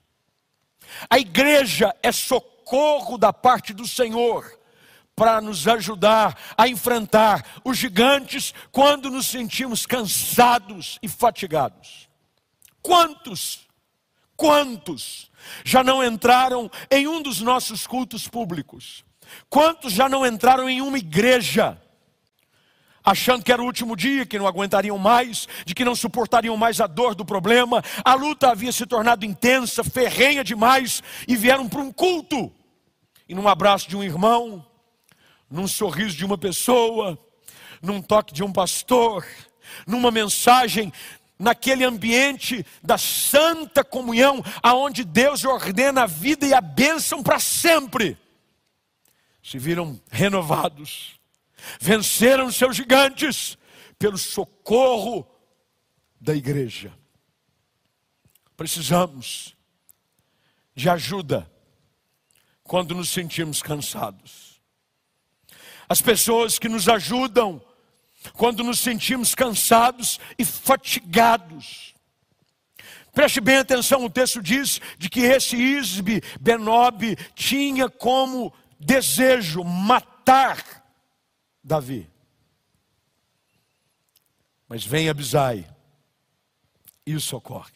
[1.08, 4.58] A igreja é socorro da parte do Senhor
[5.16, 12.08] para nos ajudar a enfrentar os gigantes quando nos sentimos cansados e fatigados.
[12.82, 13.60] Quantos,
[14.36, 15.30] quantos
[15.64, 19.04] já não entraram em um dos nossos cultos públicos?
[19.48, 21.80] Quantos já não entraram em uma igreja?
[23.04, 26.80] Achando que era o último dia, que não aguentariam mais, de que não suportariam mais
[26.80, 27.84] a dor do problema.
[28.02, 32.50] A luta havia se tornado intensa, ferrenha demais, e vieram para um culto.
[33.28, 34.64] E num abraço de um irmão,
[35.50, 37.18] num sorriso de uma pessoa,
[37.82, 39.26] num toque de um pastor,
[39.86, 40.90] numa mensagem,
[41.38, 48.16] naquele ambiente da santa comunhão, aonde Deus ordena a vida e a bênção para sempre,
[49.42, 51.22] se viram renovados
[51.81, 53.57] venceram seus gigantes,
[53.98, 55.27] pelo socorro
[56.20, 56.92] da igreja.
[58.57, 59.57] Precisamos
[60.74, 61.50] de ajuda
[62.62, 64.61] quando nos sentimos cansados.
[65.88, 67.62] As pessoas que nos ajudam
[68.33, 71.94] quando nos sentimos cansados e fatigados.
[73.12, 80.83] Preste bem atenção, o texto diz de que esse Isbe Benob tinha como desejo matar
[81.64, 82.11] Davi.
[84.68, 85.66] Mas vem Abisai
[87.07, 87.72] e o socorre.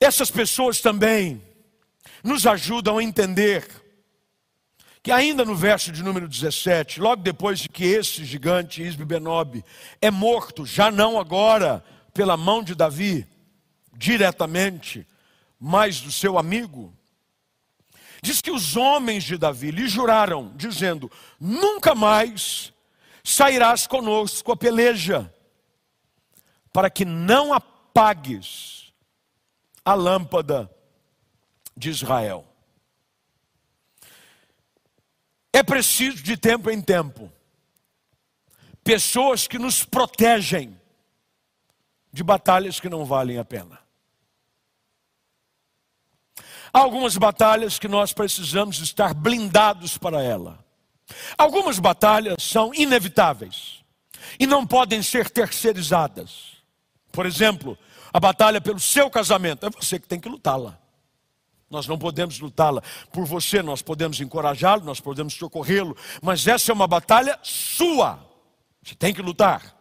[0.00, 1.40] Essas pessoas também
[2.24, 3.68] nos ajudam a entender
[5.02, 9.64] que ainda no verso de número 17, logo depois de que esse gigante Isbe Benob
[10.00, 11.84] é morto, já não agora
[12.14, 13.26] pela mão de Davi,
[13.96, 15.06] diretamente,
[15.58, 16.96] mas do seu amigo,
[18.22, 22.72] diz que os homens de Davi lhe juraram, dizendo: Nunca mais
[23.24, 25.32] sairás conosco a peleja,
[26.72, 28.92] para que não apagues
[29.84, 30.70] a lâmpada
[31.76, 32.46] de Israel.
[35.52, 37.30] É preciso de tempo em tempo
[38.84, 40.80] pessoas que nos protegem
[42.12, 43.81] de batalhas que não valem a pena.
[46.72, 50.58] Algumas batalhas que nós precisamos estar blindados para ela.
[51.36, 53.82] Algumas batalhas são inevitáveis
[54.38, 56.52] e não podem ser terceirizadas.
[57.12, 57.76] Por exemplo,
[58.12, 60.78] a batalha pelo seu casamento, é você que tem que lutá-la.
[61.70, 66.74] Nós não podemos lutá-la por você, nós podemos encorajá-lo, nós podemos socorrê-lo, mas essa é
[66.74, 68.18] uma batalha sua.
[68.82, 69.74] Você tem que lutar.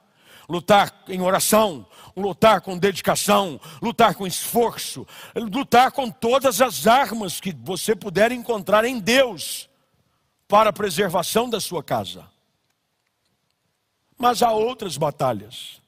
[0.47, 7.53] Lutar em oração, lutar com dedicação, lutar com esforço, lutar com todas as armas que
[7.53, 9.69] você puder encontrar em Deus
[10.47, 12.29] para a preservação da sua casa.
[14.17, 15.81] Mas há outras batalhas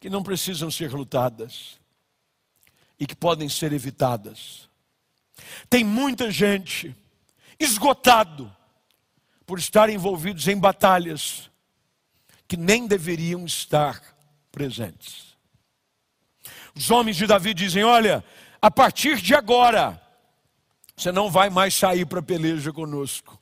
[0.00, 1.78] que não precisam ser lutadas
[2.98, 4.68] e que podem ser evitadas.
[5.68, 6.94] Tem muita gente
[7.58, 8.54] esgotado
[9.46, 11.50] por estar envolvidos em batalhas
[12.46, 14.13] que nem deveriam estar
[14.54, 15.36] presentes.
[16.74, 18.24] Os homens de Davi dizem: Olha,
[18.62, 20.00] a partir de agora,
[20.96, 23.38] você não vai mais sair para peleja conosco.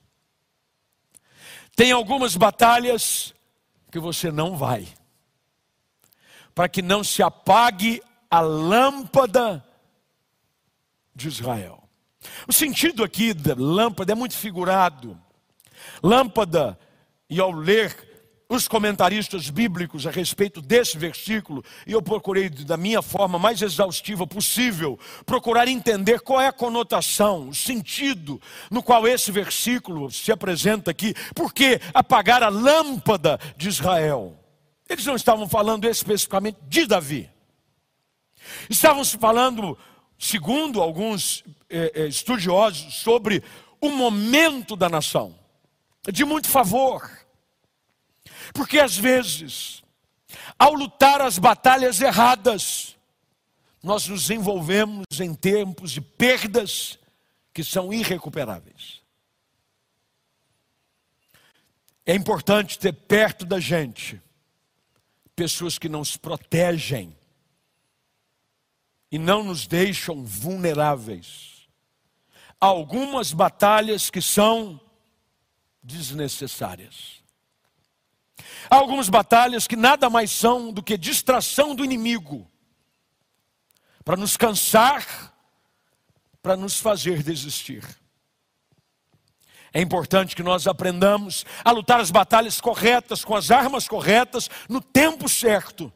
[1.77, 3.35] Tem algumas batalhas
[3.91, 4.89] que você não vai,
[6.55, 9.65] para que não se apague a lâmpada
[11.15, 11.83] de Israel.
[12.47, 15.21] O sentido aqui da lâmpada é muito figurado.
[16.03, 16.79] Lâmpada,
[17.29, 18.12] e ao ler
[18.55, 24.27] os comentaristas bíblicos a respeito desse versículo, e eu procurei da minha forma mais exaustiva
[24.27, 28.39] possível, procurar entender qual é a conotação, o sentido
[28.71, 34.39] no qual esse versículo se apresenta aqui, porque apagar a lâmpada de Israel.
[34.87, 37.31] Eles não estavam falando especificamente de Davi.
[38.69, 39.79] Estavam se falando,
[40.19, 43.43] segundo alguns é, é, estudiosos, sobre
[43.81, 45.35] o momento da nação,
[46.13, 47.22] de muito favor.
[48.53, 49.83] Porque às vezes,
[50.59, 52.97] ao lutar as batalhas erradas,
[53.83, 56.99] nós nos envolvemos em tempos de perdas
[57.53, 59.03] que são irrecuperáveis.
[62.05, 64.21] É importante ter perto da gente
[65.37, 67.17] pessoas que não se protegem
[69.11, 71.69] e não nos deixam vulneráveis.
[72.61, 74.81] Há algumas batalhas que são
[75.83, 77.22] desnecessárias.
[78.71, 82.51] Há algumas batalhas que nada mais são do que distração do inimigo
[84.05, 85.33] para nos cansar,
[86.43, 87.85] para nos fazer desistir.
[89.73, 94.81] É importante que nós aprendamos a lutar as batalhas corretas, com as armas corretas, no
[94.81, 95.91] tempo certo,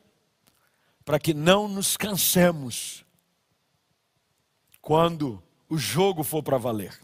[1.05, 3.05] para que não nos cansemos
[4.81, 6.99] quando o jogo for para valer.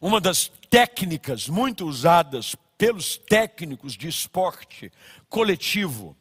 [0.00, 4.92] Uma das técnicas muito usadas pelos técnicos de esporte
[5.28, 6.16] coletivo,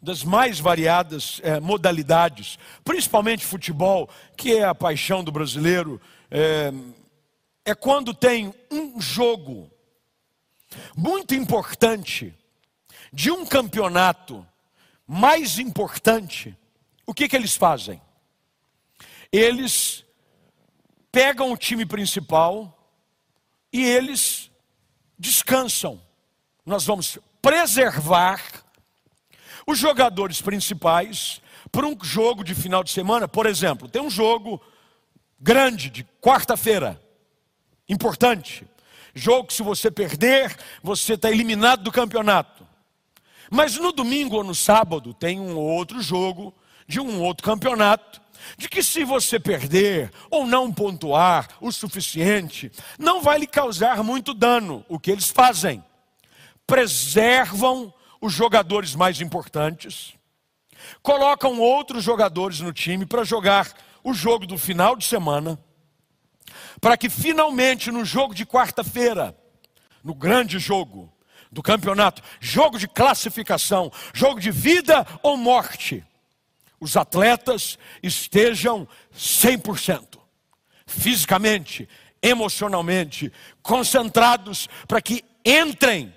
[0.00, 6.00] das mais variadas é, modalidades, principalmente futebol, que é a paixão do brasileiro,
[6.30, 6.72] é,
[7.64, 9.70] é quando tem um jogo
[10.96, 12.34] muito importante
[13.12, 14.46] de um campeonato
[15.06, 16.56] mais importante,
[17.06, 18.00] o que, que eles fazem?
[19.32, 20.04] eles
[21.12, 22.74] pegam o time principal
[23.72, 24.47] e eles
[25.18, 26.00] descansam.
[26.64, 28.42] Nós vamos preservar
[29.66, 31.40] os jogadores principais
[31.70, 33.28] para um jogo de final de semana.
[33.28, 34.60] Por exemplo, tem um jogo
[35.40, 37.00] grande de quarta-feira,
[37.88, 38.66] importante.
[39.14, 42.66] jogo que se você perder, você está eliminado do campeonato.
[43.50, 46.54] Mas no domingo ou no sábado tem um outro jogo
[46.86, 48.20] de um outro campeonato,
[48.56, 54.34] de que se você perder ou não pontuar o suficiente, não vai lhe causar muito
[54.34, 54.84] dano.
[54.88, 55.84] O que eles fazem?
[56.66, 60.14] Preservam os jogadores mais importantes,
[61.02, 63.72] colocam outros jogadores no time para jogar
[64.02, 65.58] o jogo do final de semana,
[66.80, 69.36] para que finalmente no jogo de quarta-feira,
[70.02, 71.12] no grande jogo
[71.50, 76.04] do campeonato, jogo de classificação, jogo de vida ou morte,
[76.80, 80.18] os atletas estejam 100%,
[80.86, 81.88] fisicamente,
[82.22, 86.14] emocionalmente, concentrados para que entrem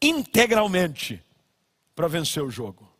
[0.00, 1.22] integralmente
[1.94, 2.90] para vencer o jogo.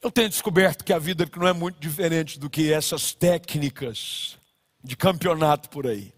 [0.00, 4.38] Eu tenho descoberto que a vida não é muito diferente do que essas técnicas
[4.82, 6.12] de campeonato por aí.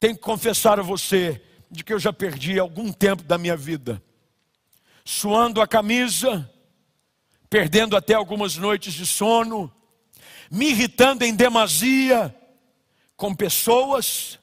[0.00, 4.02] Tenho que confessar a você de que eu já perdi algum tempo da minha vida,
[5.10, 6.52] suando a camisa,
[7.48, 9.74] perdendo até algumas noites de sono,
[10.50, 12.36] me irritando em demasia
[13.16, 14.38] com pessoas,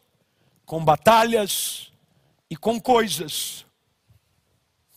[0.66, 1.92] com batalhas
[2.50, 3.64] e com coisas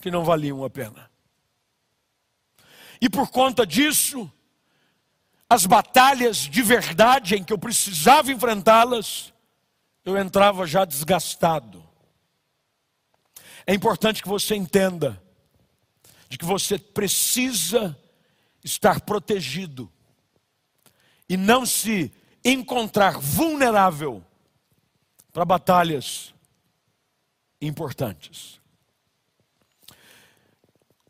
[0.01, 1.11] que não valiam a pena.
[2.99, 4.33] E por conta disso,
[5.51, 9.35] as batalhas de verdade em que eu precisava enfrentá-las,
[10.03, 11.87] eu entrava já desgastado.
[13.66, 15.28] É importante que você entenda
[16.29, 17.99] de que você precisa
[18.62, 19.91] estar protegido
[21.29, 22.12] e não se
[22.45, 24.24] encontrar vulnerável
[25.33, 26.35] para batalhas
[27.61, 28.59] importantes.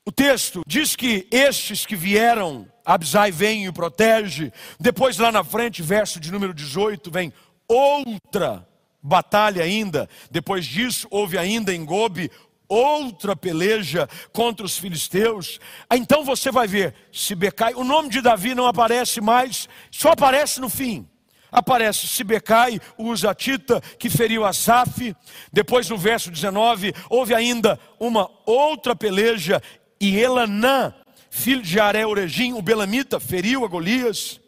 [0.04, 4.50] O texto diz que estes que vieram, Abisai vem e o protege.
[4.80, 7.32] Depois, lá na frente, verso de número 18, vem
[7.68, 8.66] outra
[9.02, 10.08] batalha ainda.
[10.30, 12.30] Depois disso, houve ainda em Gobe
[12.68, 15.58] outra peleja contra os filisteus.
[15.90, 20.68] Então você vai ver, Sibecai, o nome de Davi não aparece mais, só aparece no
[20.68, 21.08] fim.
[21.50, 25.16] Aparece Sibecai, o Uzatita, que feriu Asaf.
[25.50, 29.62] Depois, no verso 19, houve ainda uma outra peleja
[30.00, 30.92] e Elanã,
[31.30, 34.40] filho de Aré Orejim, o Belamita, feriu a Golias.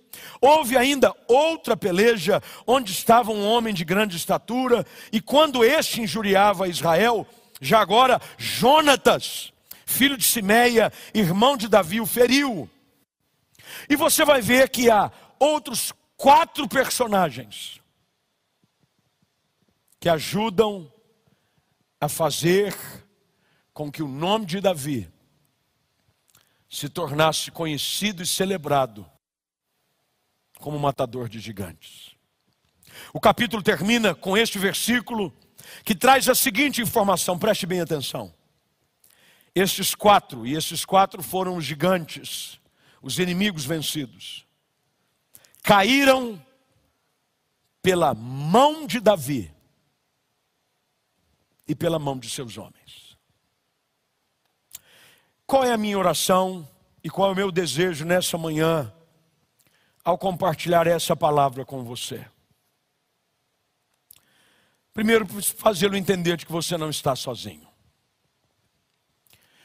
[0.42, 6.68] Houve ainda outra peleja, onde estava um homem de grande estatura, e quando este injuriava
[6.68, 7.26] Israel,
[7.60, 9.52] já agora Jonatas,
[9.84, 12.68] filho de Simeia, irmão de Davi, o feriu.
[13.88, 17.80] E você vai ver que há outros quatro personagens
[19.98, 20.90] que ajudam
[22.00, 22.74] a fazer
[23.72, 25.10] com que o nome de Davi
[26.68, 29.04] se tornasse conhecido e celebrado
[30.58, 32.14] como matador de gigantes.
[33.12, 35.34] O capítulo termina com este versículo
[35.84, 38.32] que traz a seguinte informação, preste bem atenção.
[39.54, 42.60] Estes quatro, e esses quatro foram os gigantes,
[43.02, 44.46] os inimigos vencidos,
[45.62, 46.40] caíram
[47.82, 49.52] pela mão de Davi
[51.66, 53.16] e pela mão de seus homens.
[55.46, 56.68] Qual é a minha oração
[57.02, 58.92] e qual é o meu desejo nessa manhã
[60.04, 62.24] ao compartilhar essa palavra com você?
[64.92, 67.68] Primeiro, fazê-lo entender de que você não está sozinho.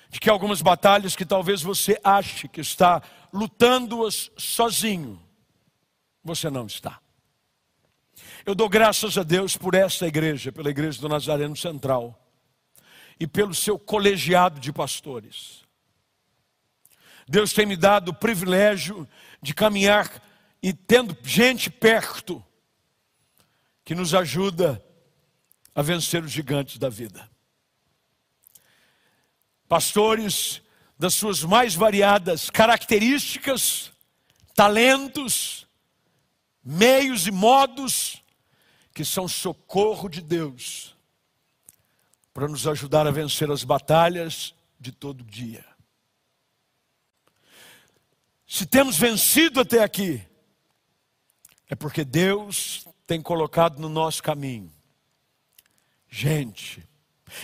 [0.10, 3.02] De que algumas batalhas que talvez você ache que está
[3.34, 5.22] lutando-as sozinho,
[6.24, 7.00] você não está.
[8.46, 12.22] Eu dou graças a Deus por esta igreja, pela igreja do Nazareno Central,
[13.20, 15.64] e pelo seu colegiado de pastores.
[17.28, 19.08] Deus tem me dado o privilégio
[19.42, 20.22] de caminhar
[20.62, 22.44] e tendo gente perto
[23.84, 24.84] que nos ajuda
[25.76, 27.30] a vencer os gigantes da vida.
[29.68, 30.62] Pastores
[30.98, 33.92] das suas mais variadas características,
[34.56, 35.68] talentos,
[36.64, 38.24] meios e modos,
[38.94, 40.96] que são socorro de Deus,
[42.34, 45.66] para nos ajudar a vencer as batalhas de todo dia.
[48.48, 50.26] Se temos vencido até aqui,
[51.68, 54.75] é porque Deus tem colocado no nosso caminho
[56.16, 56.88] gente.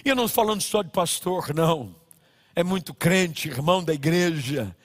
[0.05, 1.93] E eu não estou falando só de pastor, não.
[2.55, 4.75] É muito crente, irmão da igreja,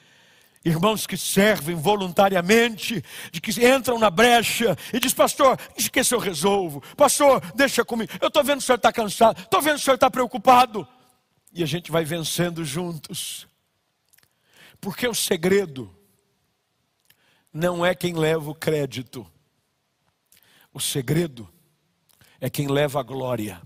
[0.65, 6.81] irmãos que servem voluntariamente, de que entram na brecha e diz, pastor, esquece eu resolvo.
[6.97, 8.13] Pastor, deixa comigo.
[8.21, 10.87] Eu estou vendo que o senhor está cansado, estou vendo que o senhor está preocupado.
[11.53, 13.47] E a gente vai vencendo juntos.
[14.81, 15.97] Porque o segredo
[17.53, 19.27] não é quem leva o crédito.
[20.73, 21.49] O segredo
[22.41, 23.63] é quem leva a glória.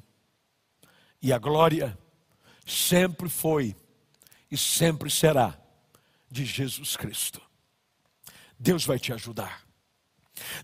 [1.22, 1.98] E a glória
[2.66, 3.76] sempre foi
[4.50, 5.58] e sempre será
[6.30, 7.40] de Jesus Cristo.
[8.58, 9.62] Deus vai te ajudar.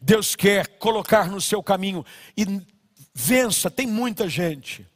[0.00, 2.04] Deus quer colocar no seu caminho
[2.36, 2.44] e
[3.14, 3.70] vença.
[3.70, 4.86] Tem muita gente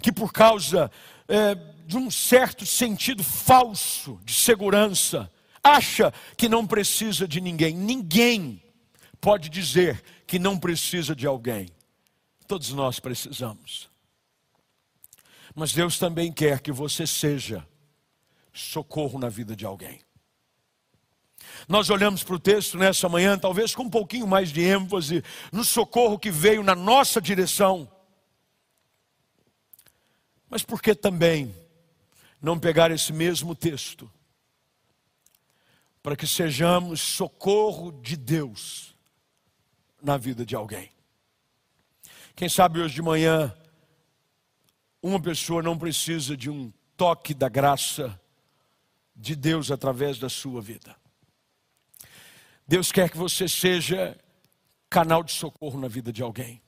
[0.00, 0.90] que, por causa
[1.28, 1.54] é,
[1.86, 5.30] de um certo sentido falso de segurança,
[5.62, 7.74] acha que não precisa de ninguém.
[7.74, 8.62] Ninguém
[9.20, 11.68] pode dizer que não precisa de alguém.
[12.46, 13.89] Todos nós precisamos.
[15.54, 17.66] Mas Deus também quer que você seja
[18.52, 20.00] socorro na vida de alguém.
[21.68, 25.22] Nós olhamos para o texto nessa manhã, talvez com um pouquinho mais de ênfase,
[25.52, 27.90] no socorro que veio na nossa direção.
[30.48, 31.54] Mas por que também
[32.40, 34.10] não pegar esse mesmo texto
[36.02, 38.94] para que sejamos socorro de Deus
[40.02, 40.90] na vida de alguém?
[42.34, 43.54] Quem sabe hoje de manhã
[45.02, 48.20] uma pessoa não precisa de um toque da graça
[49.16, 50.96] de Deus através da sua vida.
[52.66, 54.18] Deus quer que você seja
[54.88, 56.62] canal de socorro na vida de alguém.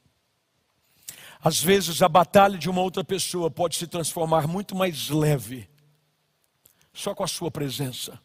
[1.41, 5.69] Às vezes a batalha de uma outra pessoa pode se transformar muito mais leve
[6.93, 8.19] só com a sua presença.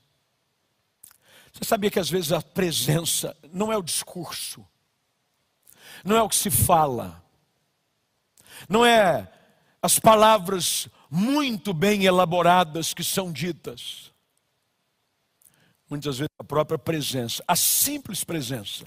[1.51, 4.65] Você sabia que às vezes a presença não é o discurso,
[6.03, 7.23] não é o que se fala,
[8.69, 9.31] não é
[9.87, 14.11] as palavras muito bem elaboradas que são ditas.
[15.89, 18.85] Muitas vezes a própria presença, a simples presença,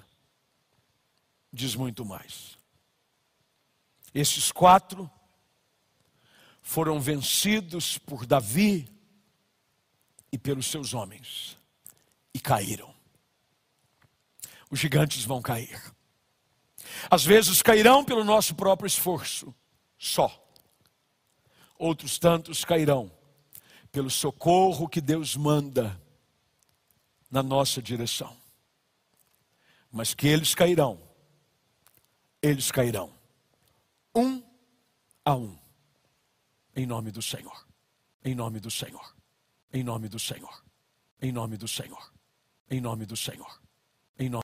[1.50, 2.58] diz muito mais.
[4.12, 5.10] Esses quatro
[6.60, 8.86] foram vencidos por Davi
[10.30, 11.56] e pelos seus homens
[12.34, 12.94] e caíram.
[14.70, 15.80] Os gigantes vão cair.
[17.10, 19.54] Às vezes cairão pelo nosso próprio esforço,
[19.98, 20.49] só.
[21.80, 23.10] Outros tantos cairão.
[23.90, 25.98] Pelo socorro que Deus manda
[27.30, 28.36] na nossa direção.
[29.90, 31.00] Mas que eles cairão,
[32.42, 33.10] eles cairão,
[34.14, 34.42] um
[35.24, 35.58] a um,
[36.76, 37.66] em nome do Senhor,
[38.22, 39.16] em nome do Senhor,
[39.72, 40.62] em nome do Senhor,
[41.20, 42.12] em nome do Senhor,
[42.70, 43.60] em nome do Senhor.